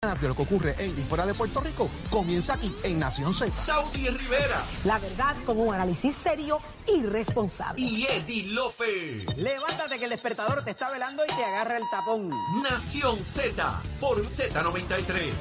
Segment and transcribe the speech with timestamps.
[0.00, 3.52] de lo que ocurre en y fuera de Puerto Rico comienza aquí en Nación Z.
[3.52, 7.82] Saudi Rivera La verdad con un análisis serio y responsable.
[7.82, 9.26] y Eddie Lofe.
[9.36, 12.30] Levántate que el despertador te está velando y te agarra el tapón.
[12.62, 15.32] Nación Z por Z93.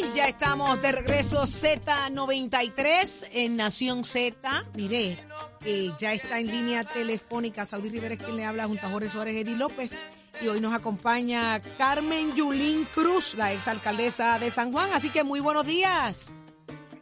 [0.00, 4.64] Y ya estamos de regreso Z93 en Nación Z.
[4.72, 5.22] Mire,
[5.66, 9.10] eh, ya está en línea telefónica Saudi Rivera, es quien le habla junto a Jorge
[9.10, 9.94] Suárez Eddy López.
[10.40, 14.90] Y hoy nos acompaña Carmen Yulín Cruz, la exalcaldesa de San Juan.
[14.92, 16.32] Así que muy buenos días.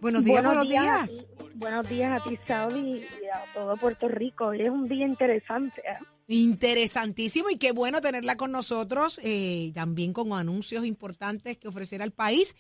[0.00, 1.26] Buenos días, buenos, días.
[1.54, 4.46] Buenos días a ti, Saudi, y a todo Puerto Rico.
[4.46, 5.80] Hoy es un día interesante.
[5.80, 5.98] ¿eh?
[6.26, 12.12] Interesantísimo y qué bueno tenerla con nosotros, eh, también con anuncios importantes que ofrecer al
[12.12, 12.56] país.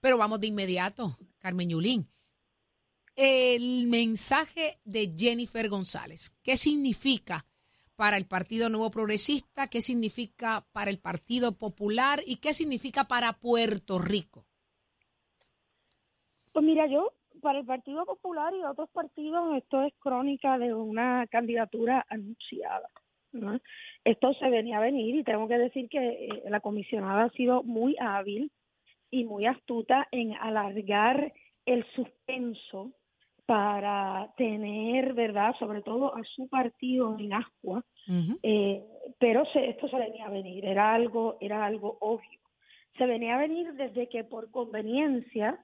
[0.00, 2.08] Pero vamos de inmediato, Carmen Yulín.
[3.14, 7.46] El mensaje de Jennifer González, ¿qué significa
[7.96, 9.68] para el Partido Nuevo Progresista?
[9.68, 12.20] ¿Qué significa para el Partido Popular?
[12.26, 14.44] ¿Y qué significa para Puerto Rico?
[16.52, 21.26] Pues mira, yo, para el Partido Popular y otros partidos, esto es crónica de una
[21.26, 22.88] candidatura anunciada.
[24.04, 27.62] Esto se venía a venir y tengo que decir que eh, la comisionada ha sido
[27.62, 28.50] muy hábil
[29.10, 31.32] y muy astuta en alargar
[31.66, 32.92] el suspenso
[33.46, 37.84] para tener, ¿verdad?, sobre todo a su partido en ascua,
[38.42, 38.84] eh,
[39.18, 42.40] pero se, esto se venía a venir, era algo, era algo obvio.
[42.98, 45.58] Se venía a venir desde que por conveniencia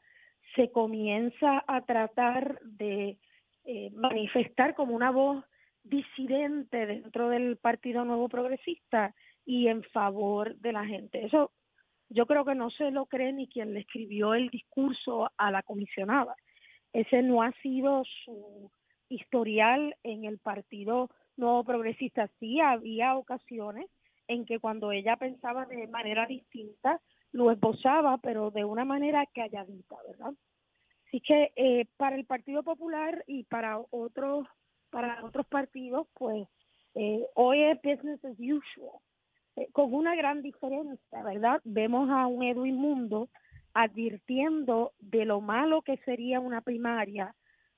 [0.55, 3.19] se comienza a tratar de
[3.64, 5.44] eh, manifestar como una voz
[5.83, 11.25] disidente dentro del Partido Nuevo Progresista y en favor de la gente.
[11.25, 11.50] Eso
[12.08, 15.62] yo creo que no se lo cree ni quien le escribió el discurso a la
[15.62, 16.36] comisionada.
[16.93, 18.71] Ese no ha sido su
[19.09, 22.29] historial en el Partido Nuevo Progresista.
[22.39, 23.87] Sí había ocasiones
[24.29, 27.01] en que cuando ella pensaba de manera distinta,
[27.33, 30.33] lo esbozaba, pero de una manera calladita, ¿verdad?
[31.07, 34.47] Así que eh, para el Partido Popular y para otros
[34.91, 36.47] para otros partidos, pues
[36.95, 39.00] eh, hoy es business as usual,
[39.56, 41.61] eh, con una gran diferencia, ¿verdad?
[41.65, 43.31] Vemos a un Edwin Mundo
[43.75, 47.34] advirtiendo de lo malo que sería una primaria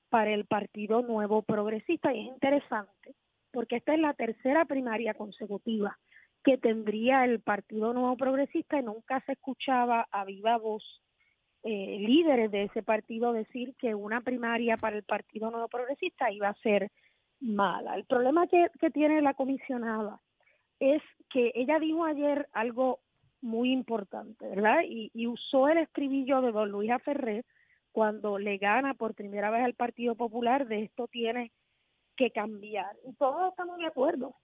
[0.09, 3.15] para el Partido Nuevo Progresista y es interesante
[3.55, 5.97] porque esta es la tercera primaria consecutiva
[6.43, 10.85] que tendría el Partido Nuevo Progresista y nunca se escuchaba a viva voz
[11.63, 16.49] eh, líderes de ese partido decir que una primaria para el Partido Nuevo Progresista iba
[16.49, 16.91] a ser
[17.41, 17.95] mala.
[17.95, 20.21] El problema que, que tiene la comisionada
[20.81, 22.99] es que ella dijo ayer algo
[23.45, 24.81] muy importante, ¿verdad?
[24.89, 27.45] Y, y usó el estribillo de don Luis Ferrer
[27.93, 31.53] cuando le gana por primera vez al Partido Popular de esto tiene
[32.17, 32.97] que cambiar.
[33.07, 34.35] Y todos estamos de acuerdo.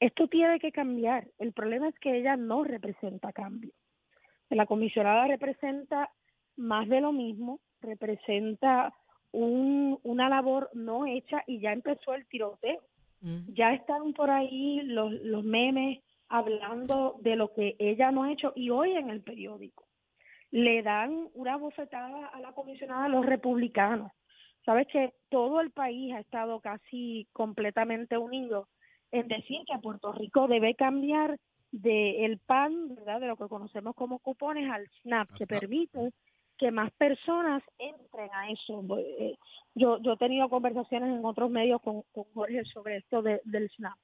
[0.00, 1.26] Esto tiene que cambiar.
[1.38, 3.72] El problema es que ella no representa cambio.
[4.50, 6.10] La comisionada representa
[6.56, 8.94] más de lo mismo, representa
[9.32, 12.80] un, una labor no hecha y ya empezó el tiroteo.
[13.48, 18.52] Ya están por ahí los, los memes hablando de lo que ella no ha hecho
[18.54, 19.86] y hoy en el periódico
[20.50, 24.12] le dan una bofetada a la comisionada a los republicanos.
[24.64, 28.68] Sabes que todo el país ha estado casi completamente unido
[29.10, 31.38] en decir que Puerto Rico debe cambiar
[31.70, 33.20] del el PAN, ¿verdad?
[33.20, 36.12] De lo que conocemos como cupones al SNAP, que permite
[36.56, 38.84] que más personas entren a eso.
[38.98, 39.36] Eh,
[39.74, 43.70] Yo, yo he tenido conversaciones en otros medios con, con Jorge sobre esto de, del
[43.70, 43.98] SNAP.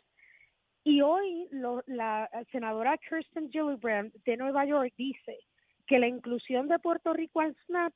[0.84, 5.38] Y hoy lo, la senadora Kirsten Gillibrand de Nueva York dice
[5.86, 7.94] que la inclusión de Puerto Rico al SNAP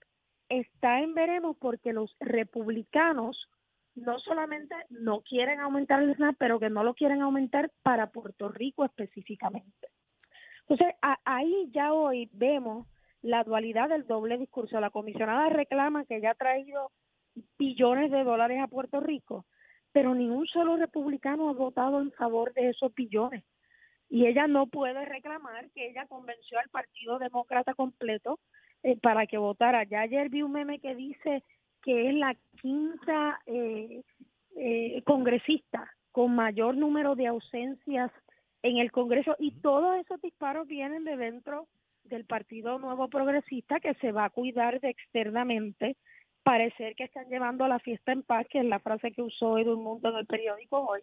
[0.48, 3.48] está en veremos porque los republicanos
[3.94, 8.48] no solamente no quieren aumentar el SNAP, pero que no lo quieren aumentar para Puerto
[8.48, 9.88] Rico específicamente.
[10.68, 10.94] Entonces,
[11.24, 12.86] ahí ya hoy vemos
[13.22, 14.80] la dualidad del doble discurso.
[14.80, 16.90] La comisionada reclama que ya ha traído
[17.58, 19.46] billones de dólares a Puerto Rico,
[19.92, 23.44] pero ni un solo republicano ha votado en favor de esos billones.
[24.10, 28.38] Y ella no puede reclamar que ella convenció al Partido Demócrata completo
[28.82, 29.84] eh, para que votara.
[29.84, 31.42] Ya ayer vi un meme que dice
[31.82, 34.02] que es la quinta eh,
[34.56, 38.10] eh, congresista con mayor número de ausencias
[38.62, 41.68] en el Congreso y todos esos disparos vienen de dentro
[42.04, 45.96] del Partido Nuevo Progresista que se va a cuidar de externamente
[46.48, 49.58] parecer que están llevando a la fiesta en paz, que es la frase que usó
[49.58, 51.00] Edwin Mundo en el periódico hoy,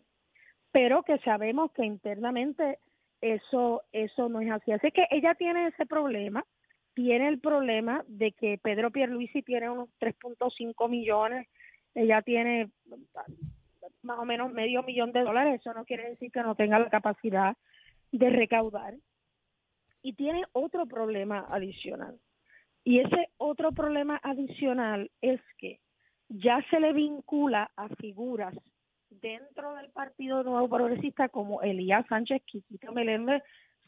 [0.71, 2.79] pero que sabemos que internamente
[3.21, 4.71] eso eso no es así.
[4.71, 6.43] Así que ella tiene ese problema,
[6.95, 11.47] tiene el problema de que Pedro Pierluisi tiene unos 3.5 millones,
[11.93, 12.71] ella tiene
[14.01, 16.89] más o menos medio millón de dólares, eso no quiere decir que no tenga la
[16.89, 17.55] capacidad
[18.11, 18.95] de recaudar.
[20.01, 22.19] y tiene otro problema adicional.
[22.85, 25.79] Y ese otro problema adicional es que
[26.29, 28.53] ya se le vincula a figuras
[29.09, 33.41] dentro del Partido Nuevo Progresista como Elías Sánchez Quiquito Meléndez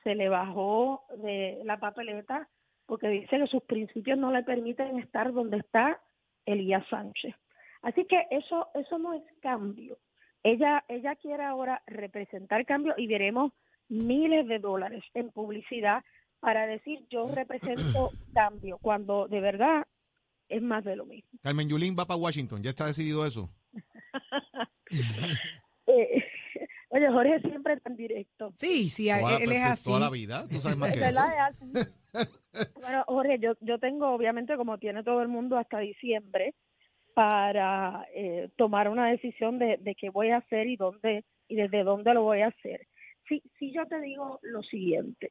[0.03, 2.49] se le bajó de la papeleta
[2.87, 6.01] porque dice que sus principios no le permiten estar donde está
[6.47, 7.35] Elías Sánchez.
[7.83, 9.99] Así que eso eso no es cambio.
[10.41, 13.53] Ella ella quiere ahora representar cambio y veremos
[13.89, 16.03] miles de dólares en publicidad
[16.39, 19.85] para decir yo represento cambio cuando de verdad
[20.49, 21.29] es más de lo mismo.
[21.41, 23.49] Carmen Yulín va para Washington, ¿ya está decidido eso?
[25.89, 26.23] Eh,
[26.89, 28.53] oye, Jorge siempre tan directo.
[28.55, 29.89] Sí, sí, Toda- él es así.
[29.89, 31.05] Toda la vida, tú sabes más que eso.
[31.07, 31.71] verdad, es así.
[32.81, 36.55] Bueno, Jorge, yo, yo tengo, obviamente, como tiene todo el mundo, hasta diciembre
[37.13, 41.83] para eh, tomar una decisión de, de qué voy a hacer y dónde y desde
[41.83, 42.87] dónde lo voy a hacer.
[43.27, 45.29] Si, si yo te digo lo siguiente,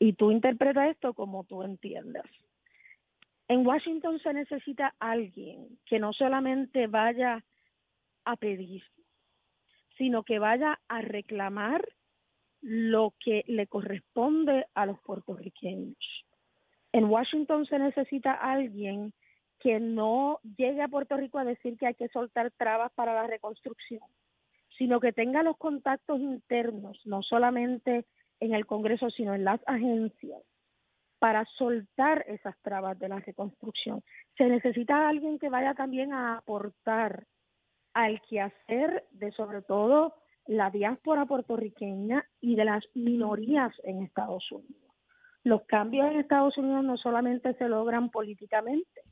[0.00, 2.24] y tú interpretas esto como tú entiendas.
[3.48, 7.44] En Washington se necesita alguien que no solamente vaya
[8.24, 8.82] a pedir,
[9.98, 11.86] sino que vaya a reclamar
[12.62, 16.24] lo que le corresponde a los puertorriqueños.
[16.92, 19.12] En Washington se necesita alguien
[19.58, 23.26] que no llegue a Puerto Rico a decir que hay que soltar trabas para la
[23.26, 24.00] reconstrucción,
[24.78, 28.06] sino que tenga los contactos internos, no solamente
[28.40, 30.42] en el Congreso, sino en las agencias,
[31.18, 34.02] para soltar esas trabas de la reconstrucción.
[34.36, 37.26] Se necesita alguien que vaya también a aportar
[37.92, 40.14] al quehacer de sobre todo
[40.46, 44.94] la diáspora puertorriqueña y de las minorías en Estados Unidos.
[45.44, 49.02] Los cambios en Estados Unidos no solamente se logran políticamente,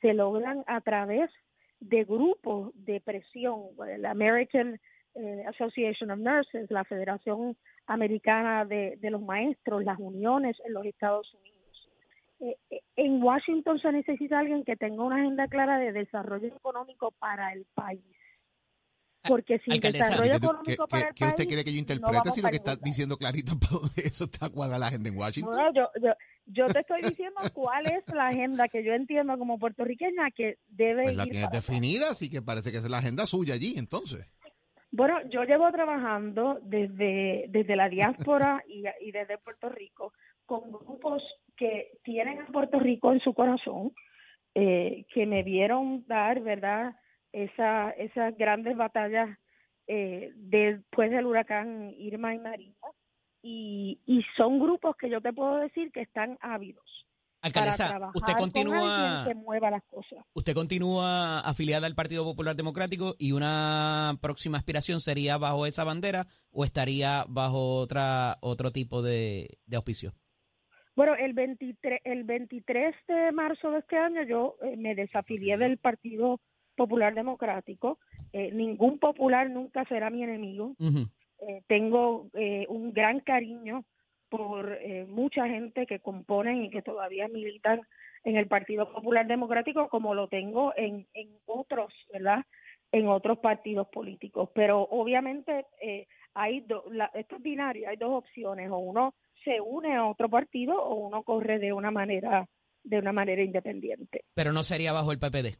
[0.00, 1.30] se logran a través
[1.80, 3.62] de grupos de presión,
[3.98, 4.80] la American
[5.18, 7.56] eh, Association of Nurses, la Federación
[7.86, 11.88] Americana de, de los Maestros, las uniones en los Estados Unidos.
[12.40, 17.10] Eh, eh, en Washington se necesita alguien que tenga una agenda clara de desarrollo económico
[17.18, 18.00] para el país.
[19.22, 21.64] Porque sin Alcaldesa, desarrollo ¿Qué, tú- económico qué- para qué- el qué país, usted quiere
[21.64, 24.86] que yo interprete si lo que está diciendo clarito para dónde eso está cuadra la
[24.86, 25.54] agenda en Washington?
[25.56, 26.12] No, yo, yo,
[26.46, 31.02] yo te estoy diciendo cuál es la agenda que yo entiendo como puertorriqueña que debe
[31.04, 31.66] Pues la ir tienes para allá.
[31.68, 34.24] definida, así que parece que es la agenda suya allí, entonces.
[34.90, 40.12] Bueno, yo llevo trabajando desde, desde la diáspora y, y desde Puerto Rico
[40.46, 41.22] con grupos
[41.56, 43.92] que tienen a Puerto Rico en su corazón,
[44.54, 46.96] eh, que me vieron dar, ¿verdad?,
[47.32, 49.38] esa, esas grandes batallas
[49.86, 52.72] eh, después del huracán Irma y María.
[53.42, 57.07] Y, y son grupos que yo te puedo decir que están ávidos
[57.40, 60.18] Alcaldesa, usted con continúa, alguien que mueva las cosas.
[60.34, 66.26] usted continúa afiliada al Partido Popular Democrático y una próxima aspiración sería bajo esa bandera
[66.50, 70.14] o estaría bajo otra otro tipo de, de auspicio.
[70.96, 75.78] Bueno, el 23, el 23 de marzo de este año yo eh, me desafilié del
[75.78, 76.40] Partido
[76.74, 77.98] Popular Democrático.
[78.32, 80.74] Eh, ningún popular nunca será mi enemigo.
[80.78, 81.08] Ujú.
[81.40, 83.84] Eh, tengo eh, un gran cariño
[84.28, 87.80] por eh, mucha gente que componen y que todavía militan
[88.24, 92.44] en el Partido Popular Democrático, como lo tengo en, en otros, ¿verdad?
[92.92, 94.50] En otros partidos políticos.
[94.54, 99.14] Pero obviamente eh, hay do- la, esto es binario, hay dos opciones, o uno
[99.44, 102.46] se une a otro partido o uno corre de una manera
[102.84, 104.24] de una manera independiente.
[104.34, 105.58] Pero no sería bajo el PPD.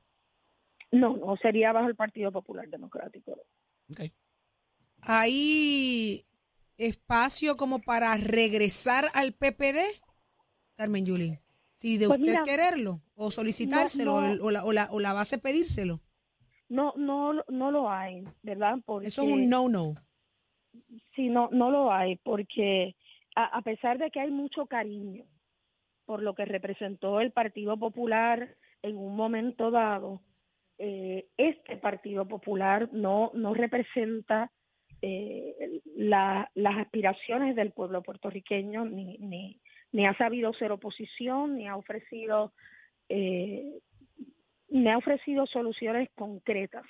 [0.92, 3.32] No, no sería bajo el Partido Popular Democrático.
[3.90, 4.00] Ok.
[5.02, 6.22] ¿Hay
[6.78, 9.78] espacio como para regresar al PPD,
[10.76, 11.38] Carmen Yulín?
[11.76, 14.44] Si de Pues usted mira, quererlo o solicitárselo no, no.
[14.44, 16.00] O, la, o, la, o la base pedírselo.
[16.68, 18.78] No, no, no lo hay, ¿verdad?
[18.85, 19.94] Porque Eso es un no-no.
[21.14, 22.94] Sí, no, no lo hay, porque
[23.35, 25.25] a, a pesar de que hay mucho cariño
[26.04, 30.23] por lo que representó el Partido Popular en un momento dado,
[30.78, 34.50] eh, este Partido Popular no, no representa
[35.02, 39.60] eh, la- las aspiraciones del pueblo puertorriqueño, ni, ni,
[39.92, 42.52] ni ha sabido ser oposición, ni ha ofrecido
[43.08, 43.78] eh,
[44.70, 46.84] ni ha ofrecido soluciones concretas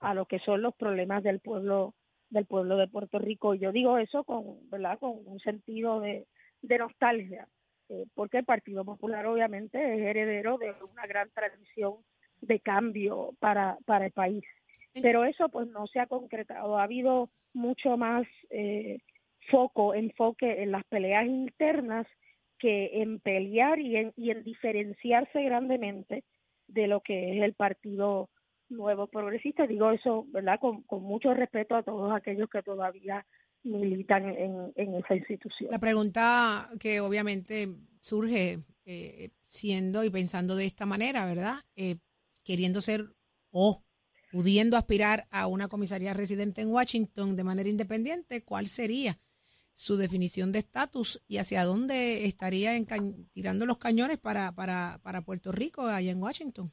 [0.00, 1.94] a lo que son los problemas del pueblo
[2.30, 3.54] del pueblo de Puerto Rico.
[3.54, 4.98] Yo digo eso con, ¿verdad?
[4.98, 6.26] con un sentido de,
[6.60, 7.48] de nostalgia,
[7.88, 11.94] eh, porque el Partido Popular obviamente es heredero de una gran tradición
[12.42, 14.44] de cambio para, para el país.
[14.94, 16.78] Pero eso pues no se ha concretado.
[16.78, 18.98] Ha habido mucho más eh,
[19.50, 22.06] foco, enfoque en las peleas internas
[22.58, 26.24] que en pelear y en, y en diferenciarse grandemente
[26.66, 28.30] de lo que es el Partido
[28.68, 29.66] Nuevo Progresista.
[29.66, 30.58] Digo eso, ¿verdad?
[30.60, 33.24] Con, con mucho respeto a todos aquellos que todavía
[33.62, 35.70] militan en, en esa institución.
[35.70, 37.68] La pregunta que obviamente
[38.00, 41.56] surge eh, siendo y pensando de esta manera, ¿verdad?
[41.76, 41.96] Eh,
[42.44, 43.04] queriendo ser
[43.50, 43.82] o
[44.30, 49.18] pudiendo aspirar a una comisaría residente en Washington de manera independiente, ¿cuál sería
[49.74, 52.72] su definición de estatus y hacia dónde estaría
[53.32, 56.70] tirando los cañones para, para, para Puerto Rico, allá en Washington?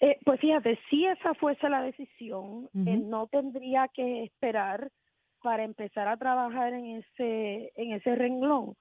[0.00, 2.88] Eh, pues fíjate, si esa fuese la decisión, Ujú.
[2.88, 4.90] eh, no tendría que esperar
[5.42, 8.76] para empezar a trabajar en ese en ese renglón.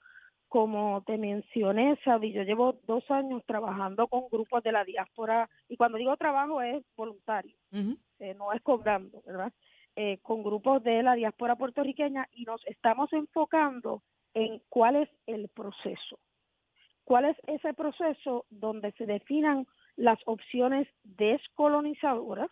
[0.48, 5.76] Como te mencioné, Saudi, yo llevo dos años trabajando con grupos de la diáspora y
[5.76, 9.52] cuando digo trabajo es voluntario, eh, no es cobrando, ¿verdad?
[9.96, 15.50] Eh, con grupos de la diáspora puertorriqueña y nos estamos enfocando en cuál es el
[15.50, 16.20] proceso.
[17.04, 22.50] ¿Cuál es ese proceso donde se definan las opciones descolonizadoras?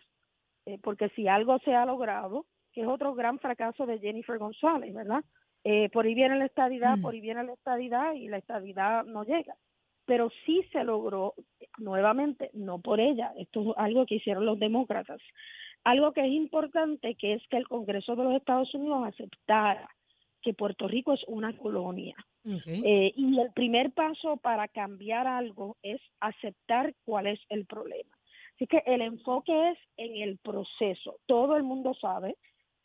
[0.66, 4.92] Eh, porque si algo se ha logrado, que es otro gran fracaso de Jennifer González,
[4.92, 5.24] ¿verdad?
[5.68, 7.02] Eh, por ahí viene la estadidad, Mm.
[7.02, 9.56] por ahí viene la estadidad y la estadidad no llega.
[10.04, 11.34] Pero sí se logró,
[11.78, 15.20] nuevamente, no por ella, esto es algo que hicieron los demócratas.
[15.82, 19.88] Algo que es importante, que es que el Congreso de los Estados Unidos aceptara
[20.40, 22.14] que Puerto Rico es una colonia.
[22.44, 28.16] Eh, y el primer paso para cambiar algo es aceptar cuál es el problema.
[28.54, 31.16] Así que el enfoque es en el proceso.
[31.26, 32.36] Todo el mundo sabe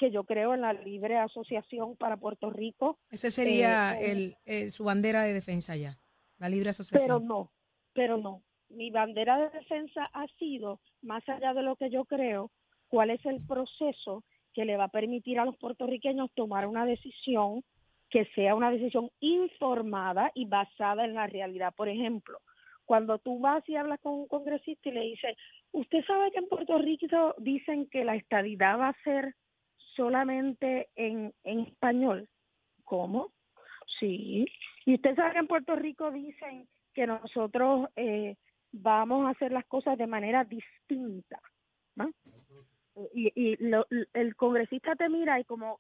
[0.01, 4.72] que yo creo en la libre asociación para Puerto Rico, Ese sería eh, el, el-
[4.72, 5.93] su bandera de defensa ya,
[6.39, 7.08] la libre asociación.
[7.08, 7.51] pero no,
[7.93, 8.41] pero no.
[8.70, 12.50] Mi bandera de defensa ha sido, más allá de lo que yo creo,
[12.88, 17.63] cuál es el proceso que le va a permitir a los puertorriqueños tomar una decisión
[18.10, 21.74] que sea una decisión informada y basada en la realidad.
[21.75, 22.39] Por ejemplo,
[22.86, 25.38] cuando tú vas y hablas con un congresista y le dices,
[25.72, 29.36] usted sabe que en Puerto Rico dicen que la estadidad va a ser
[29.95, 32.27] solamente en, en español.
[32.83, 33.31] ¿Cómo?
[34.00, 34.45] Sí.
[34.86, 38.36] Y usted sabe que en Puerto Rico dicen que nosotros eh,
[38.71, 41.39] vamos a hacer las cosas de manera distinta.
[41.95, 42.12] ¿no?
[43.13, 45.79] Y, y lo- el congresista te mira y como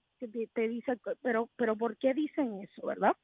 [0.53, 3.15] te dice, pero, pero ¿por qué dicen eso, verdad?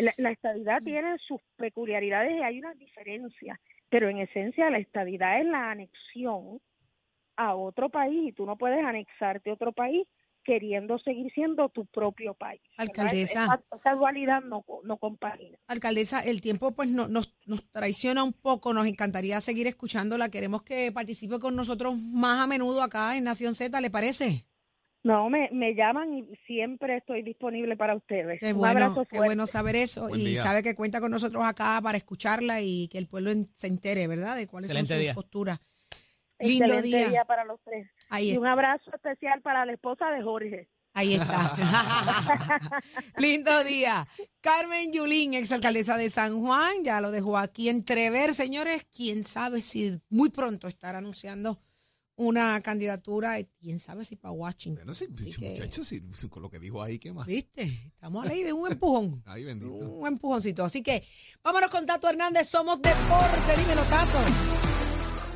[0.00, 5.40] La, la estadidad tiene sus peculiaridades y hay unas diferencias, pero en esencia la estadidad
[5.40, 6.60] es la anexión
[7.36, 10.06] a otro país y tú no puedes anexarte a otro país
[10.48, 12.62] queriendo seguir siendo tu propio país.
[12.78, 13.44] Alcaldesa.
[13.44, 15.58] Esa, esa dualidad no, co- no compagina.
[15.66, 20.62] Alcaldesa, el tiempo pues no- nos, nos traiciona un poco, nos encantaría seguir escuchándola, queremos
[20.62, 24.46] que participe con nosotros más a menudo acá en Nación Z, ¿le parece?
[25.04, 28.40] No, me, me llaman y siempre estoy disponible para ustedes.
[28.40, 29.26] Qué Un bueno, abrazo qué fuerte.
[29.26, 30.40] bueno saber eso Buen y día.
[30.42, 34.06] sabe que cuenta con nosotros acá para escucharla y que el pueblo en- se entere,
[34.06, 34.34] ¿verdad?
[34.36, 35.14] De cuáles Excelente son sus día.
[35.14, 35.60] posturas.
[36.40, 37.08] Lindo Excelente día.
[37.08, 37.88] día para los tres.
[38.08, 40.68] Ahí Y un abrazo especial para la esposa de Jorge.
[40.94, 41.54] Ahí está.
[43.18, 44.08] Lindo día.
[44.40, 48.86] Carmen Yulín, exalcaldesa de San Juan, ya lo dejó aquí entrever, señores.
[48.90, 51.58] Quién sabe si muy pronto estará anunciando
[52.18, 54.84] una candidatura, y quién sabe si para Washington.
[54.84, 57.26] Bueno, sí, muchachos, sí, sí, con lo que dijo ahí, ¿qué más?
[57.26, 57.62] ¿Viste?
[57.62, 59.22] Estamos a ley de un empujón.
[59.26, 59.72] Ay, bendito.
[59.72, 60.64] Un empujoncito.
[60.64, 61.06] Así que
[61.44, 62.48] vámonos con Tato Hernández.
[62.48, 63.56] Somos deporte.
[63.56, 64.67] Dímelo, Tato.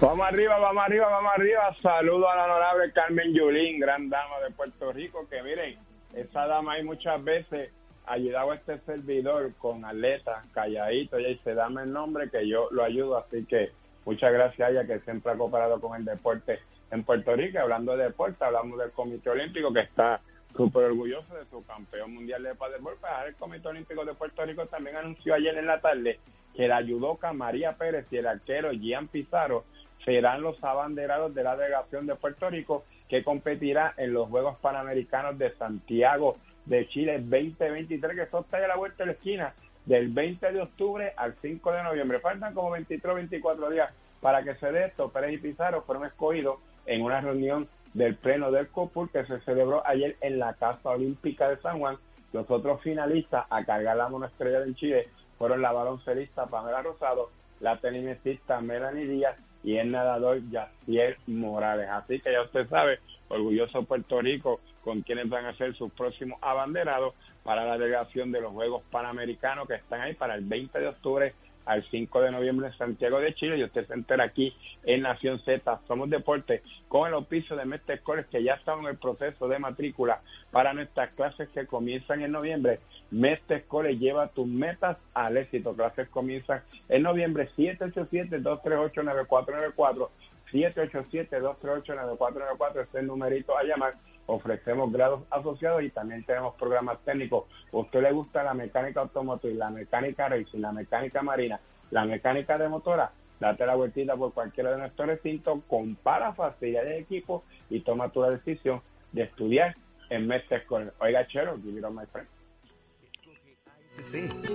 [0.02, 1.76] Vamos arriba, vamos arriba, vamos arriba.
[1.80, 5.78] Saludo a la honorable Carmen Yulín, gran dama de Puerto Rico, que miren,
[6.12, 7.70] esa dama hay muchas veces
[8.06, 12.82] ayudado a este servidor con atletas, calladito, ella dice, dame el nombre que yo lo
[12.82, 13.70] ayudo, así que
[14.04, 16.58] muchas gracias a ella que siempre ha cooperado con el deporte
[16.90, 17.60] en Puerto Rico.
[17.60, 20.20] Hablando de deporte, hablamos del Comité Olímpico que está
[20.56, 22.96] súper orgulloso de su campeón mundial de paddleball.
[23.00, 26.18] Pues el Comité Olímpico de Puerto Rico también anunció ayer en la tarde
[26.56, 29.64] que la judoka María Pérez y el arquero Gian Pizarro
[30.04, 35.38] serán los abanderados de la delegación de Puerto Rico que competirá en los Juegos Panamericanos
[35.38, 39.54] de Santiago de Chile 2023, que son a la vuelta de la esquina
[39.84, 42.20] del 20 de octubre al 5 de noviembre.
[42.20, 43.90] Faltan como 23 24 días
[44.20, 45.10] para que se dé esto.
[45.10, 49.86] Pérez y Pizarro fueron escogidos en una reunión del Pleno del COPUR que se celebró
[49.86, 51.98] ayer en la Casa Olímpica de San Juan.
[52.32, 57.30] Los otros finalistas a cargar la monoestrella en Chile fueron la baloncelista Pamela Rosado,
[57.60, 61.88] la tenisista Melanie Díaz y el nadador Yaciel Morales.
[61.88, 66.38] Así que ya usted sabe, orgulloso Puerto Rico con quienes van a ser sus próximos
[66.42, 67.14] abanderados
[67.44, 71.34] para la delegación de los Juegos Panamericanos que están ahí para el 20 de octubre
[71.64, 74.54] al 5 de noviembre en Santiago de Chile y usted se entera aquí
[74.84, 78.90] en Nación Z, Somos Deporte, con el auspicio de Mestre College que ya estamos en
[78.90, 82.80] el proceso de matrícula para nuestras clases que comienzan en noviembre.
[83.10, 85.74] Mestre College lleva tus metas al éxito.
[85.74, 90.08] Clases comienzan en noviembre 787-238-9494.
[90.52, 93.94] 787-238-9494 este es el numerito a llamar
[94.26, 97.44] ofrecemos grados asociados y también tenemos programas técnicos.
[97.72, 101.60] ¿A usted le gusta la mecánica automotriz, la mecánica racing, la mecánica marina,
[101.90, 103.12] la mecánica de motora?
[103.40, 108.22] Date la vueltita por cualquiera de nuestros recintos, compara facilidades de equipo y toma tu
[108.22, 109.74] decisión de estudiar
[110.10, 112.28] en Mestre con Oiga, Chero, give it on my friend.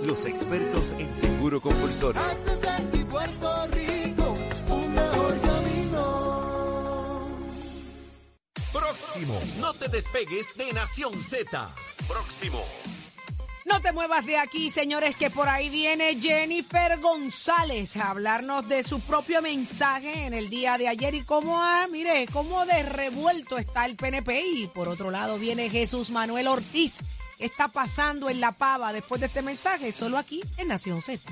[0.04, 2.20] los expertos en seguro compulsorio.
[9.08, 11.66] Próximo, no te despegues de Nación Z.
[12.06, 12.62] Próximo.
[13.64, 18.82] No te muevas de aquí, señores, que por ahí viene Jennifer González a hablarnos de
[18.82, 23.56] su propio mensaje en el día de ayer y cómo, ah, mire, cómo de revuelto
[23.56, 24.42] está el PNP.
[24.44, 27.02] Y por otro lado viene Jesús Manuel Ortiz.
[27.38, 29.90] ¿Qué está pasando en La Pava después de este mensaje?
[29.90, 31.22] Solo aquí en Nación Z.